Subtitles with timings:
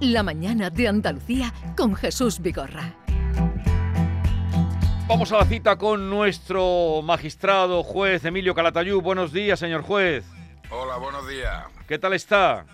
[0.00, 2.94] La mañana de Andalucía con Jesús Vigorra.
[5.08, 9.00] Vamos a la cita con nuestro magistrado juez Emilio Calatayú.
[9.00, 10.24] Buenos días, señor juez.
[10.70, 11.64] Hola, buenos días.
[11.88, 12.64] ¿Qué tal está?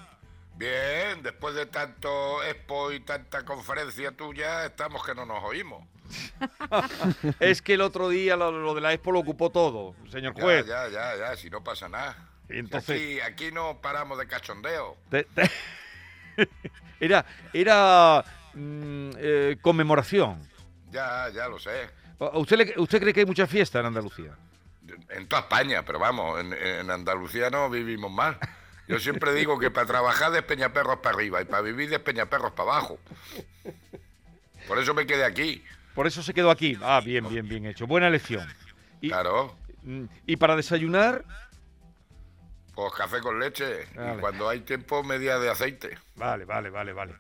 [0.56, 5.82] Bien, después de tanto expo y tanta conferencia tuya, estamos que no nos oímos.
[7.40, 10.66] es que el otro día lo, de la expo lo ocupó todo, señor juez.
[10.66, 12.28] Ya, ya, ya, si no pasa nada.
[12.50, 13.22] entonces...
[13.22, 14.98] aquí, no paramos de cachondeo.
[17.00, 20.40] Era era mm, eh, conmemoración.
[20.90, 21.90] Ya, ya lo sé.
[22.18, 24.36] ¿Usted, ¿Usted cree que hay mucha fiesta en Andalucía?
[25.10, 28.38] En toda España, pero vamos, en, Andalucía no vivimos mal.
[28.86, 32.52] Yo siempre digo que para trabajar de Peñaperros para arriba y para vivir de Peñaperros
[32.52, 32.98] para abajo.
[34.68, 35.64] Por eso me quedé aquí.
[35.94, 36.78] Por eso se quedó aquí.
[36.82, 37.86] Ah, bien, bien, bien hecho.
[37.86, 38.46] Buena elección.
[39.00, 39.56] claro.
[39.82, 41.24] Mm, ¿Y para desayunar?
[42.74, 43.86] Pues café con leche.
[43.92, 45.98] Y cuando hay tiempo, media de aceite.
[46.16, 47.14] Vale, vale, vale, vale.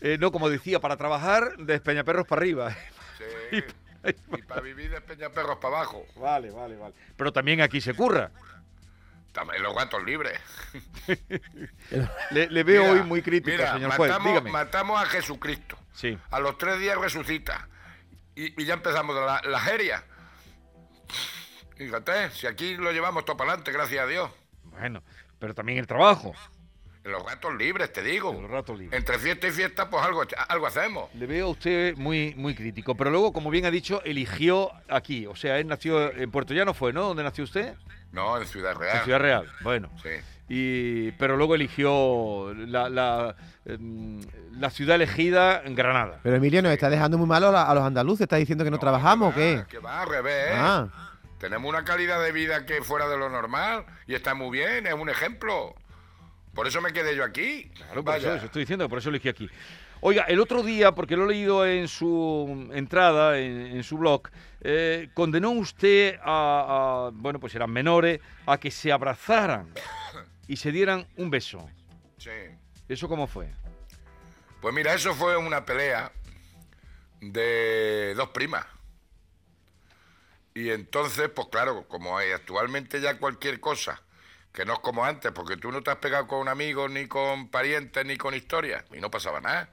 [0.00, 2.76] Eh, no, como decía, para trabajar de Peñaperros para arriba.
[3.18, 3.62] Sí.
[4.36, 6.06] y, para vivir de Peñaperros para abajo.
[6.16, 6.94] Vale, vale, vale.
[7.16, 8.30] Pero también aquí se curra.
[9.32, 10.38] También los gatos libres.
[12.30, 14.52] le, veo hoy muy crítico, señor matamos, juez.
[14.52, 15.78] Matamos a Jesucristo.
[15.94, 16.18] Sí.
[16.30, 17.68] A los tres días resucita.
[18.34, 20.04] Y, ya empezamos la, la jeria.
[21.76, 24.30] Fíjate, si aquí lo llevamos todo para adelante, gracias a Dios.
[24.72, 25.02] Bueno,
[25.38, 26.34] pero también el trabajo.
[27.04, 28.32] Los gatos libres, te digo.
[28.32, 28.96] Los ratos libres.
[28.96, 31.12] Entre fiesta y fiesta, pues algo, algo hacemos.
[31.14, 32.94] Le veo a usted muy, muy crítico.
[32.96, 35.26] Pero luego, como bien ha dicho, eligió aquí.
[35.26, 37.02] O sea, él nació en Puerto Llano, ¿fue, no?
[37.02, 37.74] ¿Dónde nació usted?
[38.12, 38.98] No, en Ciudad Real.
[38.98, 39.90] En Ciudad Real, bueno.
[40.00, 40.10] Sí.
[40.48, 44.20] Y, pero luego eligió la, la, em,
[44.58, 46.20] la, ciudad elegida en Granada.
[46.22, 48.22] Pero Emilio, ¿nos está dejando muy malo a, los andaluces?
[48.22, 49.64] ¿Está diciendo que no, trabajamos o qué?
[49.68, 50.52] Que va al revés.
[50.52, 50.88] Ah.
[51.42, 54.94] Tenemos una calidad de vida que fuera de lo normal y está muy bien, es
[54.94, 55.74] un ejemplo.
[56.54, 57.68] Por eso me quedé yo aquí.
[57.74, 59.50] Claro, por eso, estoy diciendo, por eso elegí aquí.
[60.02, 64.28] Oiga, el otro día, porque lo he leído en su entrada, en, su blog,
[64.60, 69.66] eh, condenó usted a, bueno, pues eran menores, a que se abrazaran
[70.46, 71.68] y se dieran un beso.
[72.18, 72.30] Sí.
[72.88, 73.48] ¿Eso cómo fue?
[74.60, 76.12] Pues mira, eso fue una pelea
[77.20, 78.64] de dos primas.
[80.54, 84.02] Y entonces, pues claro, como hay actualmente ya cualquier cosa,
[84.52, 87.06] que no es como antes, porque tú no te has pegado con un amigo, ni
[87.06, 89.70] con parientes, ni con historias, y no pasaba nada.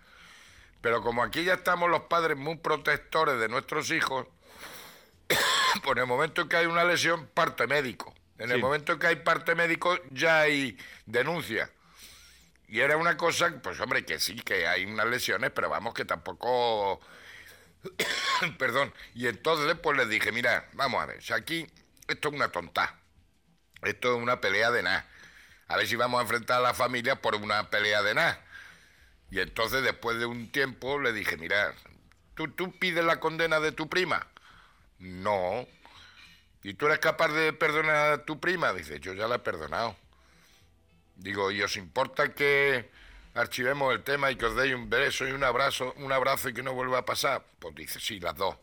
[0.81, 4.27] Pero como aquí ya estamos los padres muy protectores de nuestros hijos,
[5.83, 8.13] pues en el momento en que hay una lesión, parte médico.
[8.37, 11.69] En el momento en que hay parte médico, ya hay denuncia.
[12.69, 16.05] Y era una cosa, pues hombre, que sí, que hay unas lesiones, pero vamos, que
[16.05, 17.01] tampoco
[18.57, 18.93] Perdón.
[19.15, 21.67] Y entonces pues les dije, mira, vamos a ver, si aquí
[22.07, 22.95] esto es una tonta.
[23.81, 25.05] Esto es una pelea de nada.
[25.67, 28.43] A ver si vamos a enfrentar a la familia por una pelea de nada.
[29.31, 31.73] Y entonces después de un tiempo le dije, mira,
[32.35, 34.27] ¿tú, tú pides la condena de tu prima?
[34.97, 35.67] No.
[36.63, 38.73] ¿Y tú eres capaz de perdonar a tu prima?
[38.73, 39.95] Dice, yo ya la he perdonado.
[41.15, 42.89] Digo, ¿y os importa que
[43.39, 46.53] archivemos el tema y que os deis un beso y un abrazo, un abrazo y
[46.53, 47.43] que no vuelva a pasar?
[47.59, 48.55] Pues dice, sí, las dos.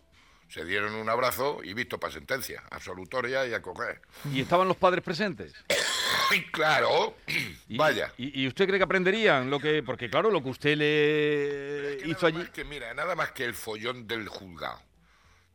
[0.49, 4.01] Se dieron un abrazo y visto para sentencia, absolutoria y a correr.
[4.33, 5.53] ¿Y estaban los padres presentes?
[6.53, 7.17] claro,
[7.71, 8.13] vaya.
[8.17, 12.47] Y, usted cree que aprenderían lo que, porque claro, lo que usted le hizo allí?
[12.53, 14.81] que mira, nada más que el follón del juzgado,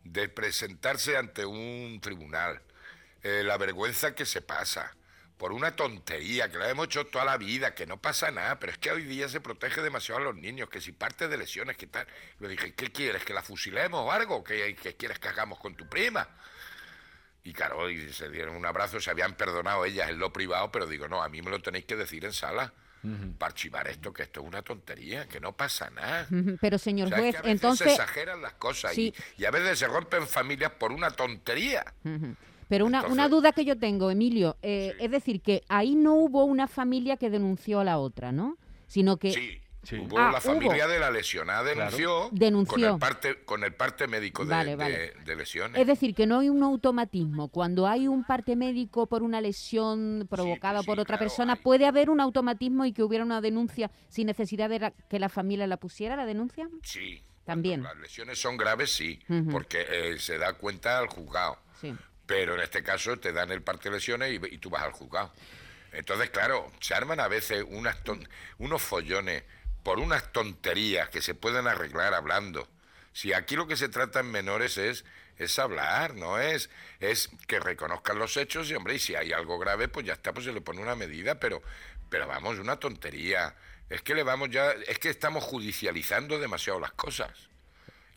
[0.03, 2.61] de presentarse ante un tribunal,
[3.23, 4.93] eh, la vergüenza que se pasa,
[5.41, 8.73] por una tontería que la hemos hecho toda la vida, que no pasa nada, pero
[8.73, 11.77] es que hoy día se protege demasiado a los niños, que si parte de lesiones,
[11.77, 12.05] que tal.
[12.39, 13.25] Le dije, ¿qué quieres?
[13.25, 14.43] ¿Que la fusilemos o algo?
[14.43, 16.29] ¿Qué, quieres que hagamos con tu prima?
[17.43, 20.85] Y claro, y se dieron un abrazo, se habían perdonado ellas en lo privado, pero
[20.85, 22.71] digo, no, a mí me lo tenéis que decir en sala.
[23.39, 26.27] Para archivar esto, que esto es una tontería, que no pasa nada.
[26.61, 27.87] Pero señor juez, a veces entonces...
[27.87, 29.11] Se exageran las cosas y,
[29.43, 31.83] a veces se rompen familias por una tontería.
[32.71, 36.45] Pero una, una duda que yo tengo, Emilio, eh, es decir, que ahí no hubo
[36.45, 38.57] una familia que denunció a la otra, ¿no?
[38.87, 39.33] Sino que...
[39.33, 39.97] Sí.
[39.97, 42.75] Hubo la familia de la lesionada denunció, denunció.
[42.75, 45.81] Con, el parte, con el parte médico de, lesiones.
[45.81, 47.49] Es decir, que no hay un automatismo.
[47.49, 52.21] Cuando hay un parte médico por una lesión provocada por otra persona, ¿puede haber un
[52.21, 56.25] automatismo y que hubiera una denuncia sin necesidad de que la familia la pusiera, la
[56.25, 56.69] denuncia?
[56.83, 57.21] Sí.
[57.43, 57.81] También.
[57.83, 59.19] las lesiones son graves, sí,
[59.51, 61.57] porque eh, se da cuenta al juzgado.
[61.81, 61.93] Sí.
[62.31, 65.33] Pero en este caso te dan el parte de lesiones y, tú vas al juzgado.
[65.91, 67.97] Entonces, claro, se arman a veces unas
[68.57, 69.43] unos follones
[69.83, 72.69] por unas tonterías que se pueden arreglar hablando.
[73.11, 75.03] Si aquí lo que se trata en menores es,
[75.37, 76.69] es hablar, no es,
[77.01, 80.31] es que reconozcan los hechos y, hombre, y si hay algo grave, pues ya está,
[80.31, 81.61] pues se le pone una medida, pero,
[82.09, 83.57] pero vamos, una tontería.
[83.89, 87.50] Es que le vamos ya, es que estamos judicializando demasiado las cosas.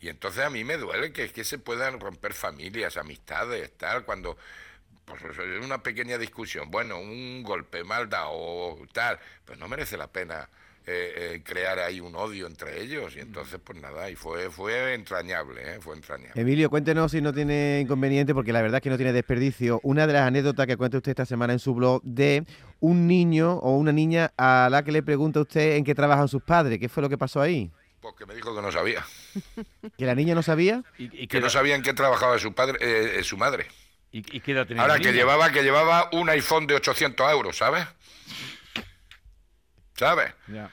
[0.01, 4.37] Y entonces a mí me duele que, que se puedan romper familias, amistades, tal, cuando
[5.05, 9.97] pues, es una pequeña discusión, bueno, un golpe mal dado o tal, pues no merece
[9.97, 10.49] la pena
[10.87, 13.15] eh, eh, crear ahí un odio entre ellos.
[13.15, 15.79] Y entonces, pues nada, y fue, fue entrañable, ¿eh?
[15.79, 16.39] fue entrañable.
[16.39, 19.79] Emilio, cuéntenos si no tiene inconveniente, porque la verdad es que no tiene desperdicio.
[19.81, 22.43] Una de las anécdotas que cuenta usted esta semana en su blog de
[22.81, 26.43] un niño o una niña a la que le pregunta usted en qué trabajan sus
[26.43, 26.77] padres.
[26.77, 27.71] ¿Qué fue lo que pasó ahí?
[27.99, 29.03] Porque me dijo que no sabía.
[29.97, 30.83] ¿Que la niña no sabía?
[30.97, 33.67] ¿Y, y Que no edad- sabía en qué trabajaba su padre, eh, eh, su madre.
[34.11, 37.57] y- y qué edad tenía Ahora que llevaba, que llevaba un iPhone de 800 euros,
[37.57, 37.85] ¿sabes?
[39.97, 40.33] ¿Sabes?
[40.47, 40.69] Ya.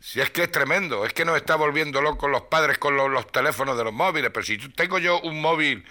[0.00, 3.10] Si es que es tremendo, es que nos está volviendo locos los padres con los,
[3.10, 4.30] los teléfonos de los móviles.
[4.32, 5.84] Pero si tengo yo un móvil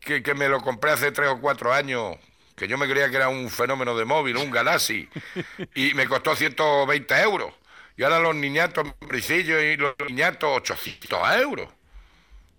[0.00, 2.16] que, que me lo compré hace tres o cuatro años,
[2.56, 5.08] que yo me creía que era un fenómeno de móvil, un Galaxy,
[5.74, 7.52] y me costó 120 euros.
[7.96, 11.68] Y ahora los niñatos, bricillos y los niñatos, 800 euros.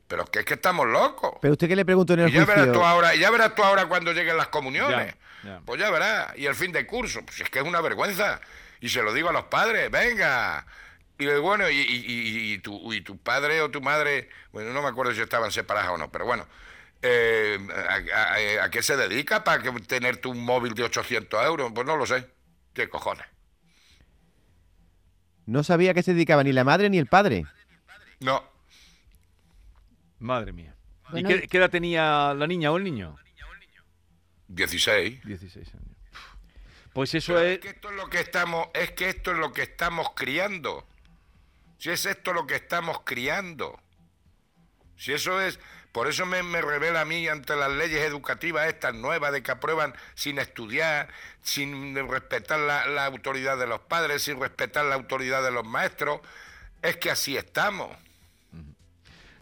[0.08, 1.34] Pero es que es que estamos locos.
[1.42, 3.56] Pero usted qué le preguntó en el Y ya verás tú ahora, y ya verás
[3.56, 5.16] tú ahora cuando lleguen las comuniones.
[5.44, 5.62] Ya, ya.
[5.66, 6.38] Pues ya verás.
[6.38, 8.40] Y el fin de curso, pues es que es una vergüenza.
[8.80, 10.66] Y se lo digo a los padres, venga.
[11.18, 14.82] Y bueno, y, y, y- y tu, y tu padre o tu madre, bueno, no
[14.82, 16.46] me acuerdo si estaban separadas o no, pero bueno,
[17.02, 17.58] eh,
[18.14, 21.72] a, a- a qué se dedica para que tener tu un móvil de 800 euros?
[21.74, 22.28] Pues no lo sé.
[22.74, 23.26] ¿Qué cojones?
[25.46, 27.46] No sabía a qué se dedicaba ni la madre ni el padre.
[28.20, 28.44] No,
[30.20, 30.76] Madre mía.
[31.12, 33.16] Bueno, ¿Y qué, qué edad tenía la niña o el niño?
[34.48, 35.24] 16.
[35.24, 35.98] 16 años.
[36.94, 37.54] Pues eso Pero es...
[37.54, 40.88] es que esto es lo que estamos, es que esto es lo que estamos criando.
[41.78, 43.80] Si es esto lo que estamos criando.
[44.96, 45.60] Si eso es,
[45.96, 49.96] por eso me, revela a mí ante las leyes educativas estas nuevas de que aprueban
[50.14, 51.08] sin estudiar,
[51.42, 56.20] sin respetar la autoridad de los padres, sin respetar la autoridad de los maestros.
[56.82, 57.96] Es que así estamos.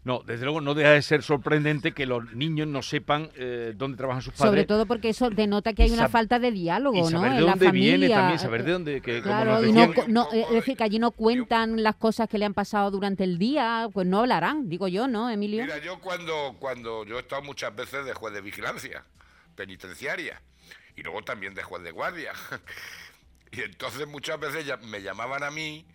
[0.05, 3.95] No, desde luego no deja de ser sorprendente que los niños no sepan eh, dónde
[3.97, 4.50] trabajan sus padres.
[4.50, 7.21] Sobre todo porque eso denota que hay Y una falta de y diálogo, saber ¿no?
[7.21, 8.15] de en la dónde viene familia.
[8.17, 9.01] también, saber de dónde...
[9.01, 11.11] Que, como Claro, nos y no, decían- co- no, eh, es decir, que allí no
[11.11, 15.07] cuentan las cosas que le han pasado durante el día, pues no hablarán, digo yo,
[15.07, 15.63] ¿no, Emilio?
[15.63, 19.06] Mira, yo cuando, cuando yo he estado muchas veces de juez de vigilancia
[19.56, 20.41] penitenciaria
[20.95, 22.33] y luego también de juez de guardia.
[23.56, 25.85] Y entonces muchas veces ya- me llamaban a mí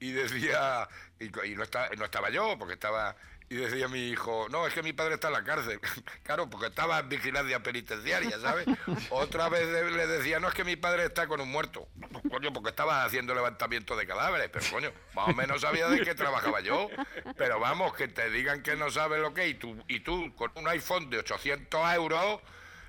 [0.00, 0.88] y decía,
[1.20, 3.14] y, y no, estaba, no estaba yo, porque estaba,
[3.50, 5.78] y decía mi hijo, no, es que mi padre está en la cárcel.
[6.22, 8.66] claro, porque estaba en vigilancia penitenciaria, ¿sabes?
[9.10, 11.86] Otra vez le- decía, no, es que mi padre está con un muerto.
[12.30, 16.14] Coño, porque estaba haciendo levantamiento de cadáveres, pero coño, más o menos sabía de qué
[16.14, 16.88] trabajaba yo.
[17.36, 20.34] Pero vamos, que te digan que no sabes lo que es, y tú, y tú
[20.34, 22.40] con un iPhone de 800 euros,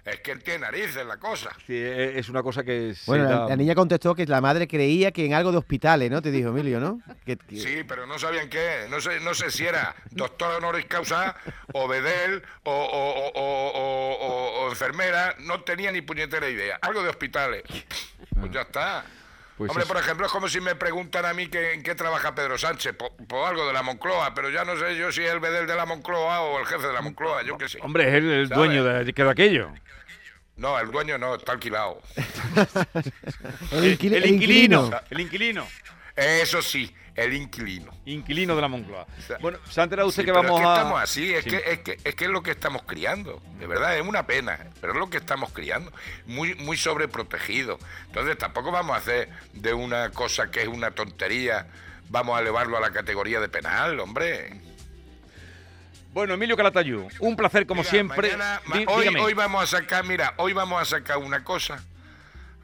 [0.05, 1.49] es que tiene narices la cosa.
[1.65, 5.25] Sí, eh, es una cosa que Bueno, la, niña contestó que la madre creía que
[5.25, 6.21] en algo de hospitales, ¿no?
[6.21, 7.01] Te dijo Emilio, ¿no?
[7.25, 8.85] Que- que- Sí, pero no sabían qué.
[8.89, 11.35] No sé, no sé si era doctor honoris causa
[11.73, 15.35] o bedel o, o- o- o- o- o- o enfermera.
[15.39, 16.77] No tenía ni puñetera idea.
[16.81, 17.63] Algo de hospitales.
[18.39, 19.05] Pues ya está.
[19.57, 22.35] Pues Hombre, por ejemplo, es como si me preguntan a mí que, en qué trabaja
[22.35, 22.93] Pedro Sánchez.
[22.95, 25.65] Por, por algo de la Moncloa, pero ya no sé yo si es el bedel
[25.65, 27.43] de la Moncloa o el jefe de la Moncloa.
[27.43, 27.79] Yo qué sé.
[27.81, 29.71] Hombre, es el, dueño de, de aquello.
[30.57, 32.01] No, el dueño no, está alquilado.
[33.71, 34.91] el, el inquilino.
[35.09, 35.67] El inquilino.
[36.15, 37.91] Eso sí, el inquilino.
[38.05, 39.07] Inquilino de la Moncloa.
[39.25, 40.73] sea, Bueno, enterado usted Sí, que vamos es que a...
[40.75, 41.49] estamos así, es, Sí.
[41.49, 44.59] que, es, que, es que es lo que estamos criando, de verdad, es una pena,
[44.81, 45.91] pero es lo que estamos criando,
[46.25, 47.79] muy, muy sobreprotegido.
[48.07, 51.67] Entonces tampoco vamos a hacer de una cosa que es una tontería,
[52.09, 54.59] vamos a elevarlo a la categoría de penal, hombre.
[56.13, 58.29] Bueno, Emilio Calatayú, un placer como Mira, siempre.
[58.37, 61.83] mañana- hoy, hoy vamos a sacar, mira, hoy vamos a sacar una cosa,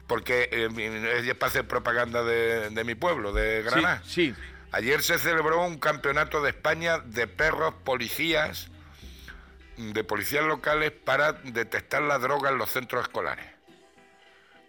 [0.06, 4.02] porque eh, es para hacer propaganda de, de mi pueblo, de Sí, Granada.
[4.04, 4.34] sí.
[4.72, 8.68] Ayer se celebró un campeonato de España de perros policías,
[9.76, 13.44] de policías locales para detectar la droga en los centros escolares.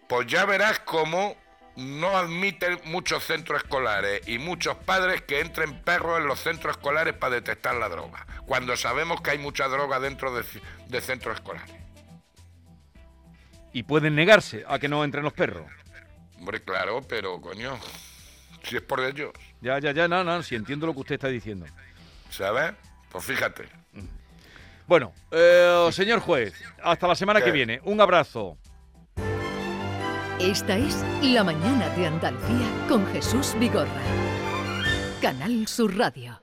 [0.08, 1.36] Pues ya verás cómo
[1.76, 7.14] no admiten muchos centros escolares y muchos padres que entren perros en los centros escolares
[7.14, 10.44] para detectar la droga, cuando sabemos que hay mucha droga dentro de,
[10.86, 11.74] de centros escolares.
[13.74, 15.70] Y pueden negarse a que no entren los perros.
[16.38, 17.78] Hombre, claro, pero coño,
[18.62, 21.28] si es por ellos, Ya, ya, ya, no, no, si entiendo lo que usted está
[21.28, 21.66] diciendo.
[22.30, 22.72] ¿sabes?
[23.10, 23.68] Pues fíjate.
[24.86, 27.80] Bueno, eh, señor juez, hasta la semana que viene.
[27.84, 28.58] Un abrazo.
[30.40, 34.02] Esta es La Mañana de Andalucía con Jesús Vigorra.
[35.22, 36.40] Canal Sur Radio.